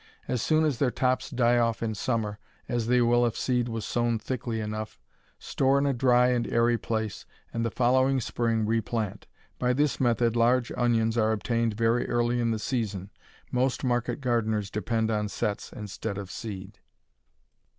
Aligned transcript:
As 0.27 0.41
soon 0.41 0.65
as 0.65 0.79
their 0.79 0.89
tops 0.89 1.29
die 1.29 1.59
off 1.59 1.83
in 1.83 1.93
summer 1.93 2.39
as 2.67 2.87
they 2.87 3.03
will 3.03 3.23
if 3.23 3.37
seed 3.37 3.69
was 3.69 3.85
sown 3.85 4.17
thickly 4.17 4.59
enough 4.59 4.99
store 5.37 5.77
in 5.77 5.85
a 5.85 5.93
dry 5.93 6.29
and 6.29 6.47
airy 6.47 6.75
place, 6.79 7.27
and 7.53 7.63
the 7.63 7.69
following 7.69 8.19
spring 8.19 8.65
replant. 8.65 9.27
By 9.59 9.73
this 9.73 9.99
method 9.99 10.35
large 10.35 10.71
onions 10.71 11.19
are 11.19 11.31
obtained 11.31 11.75
very 11.75 12.09
early 12.09 12.39
in 12.41 12.49
the 12.49 12.57
season. 12.57 13.11
Most 13.51 13.83
market 13.83 14.21
gardeners 14.21 14.71
depend 14.71 15.11
on 15.11 15.29
"sets" 15.29 15.71
instead 15.71 16.17
of 16.17 16.31
seed. 16.31 16.79